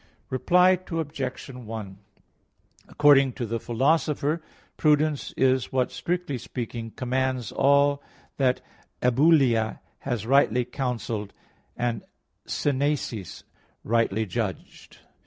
Reply 0.31 0.79
Obj. 0.91 1.47
1: 1.51 1.97
According 2.87 3.33
to 3.33 3.45
the 3.45 3.59
Philosopher 3.59 4.33
(Ethic. 4.33 4.41
vi, 4.43 4.49
9, 4.49 4.69
10), 4.69 4.71
"Prudence 4.77 5.33
is 5.37 5.71
what, 5.71 5.91
strictly 5.91 6.39
speaking, 6.39 6.89
commands 6.89 7.51
all 7.51 8.01
that 8.37 8.61
'ebulia' 9.03 9.79
has 9.99 10.25
rightly 10.25 10.65
counselled 10.65 11.33
and 11.77 12.01
'synesis' 12.47 13.43
rightly 13.83 14.25
judged" 14.25 14.97
[*Cf. 14.97 14.99